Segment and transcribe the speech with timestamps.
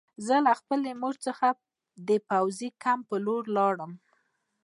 [0.25, 1.47] زه له خپلې مور څخه
[2.07, 3.91] د پوځي کمپ په لور لاړم